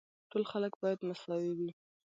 ټول 0.29 0.43
خلک 0.51 0.73
باید 0.81 0.99
مساوي 1.07 1.51
وي. 1.57 1.69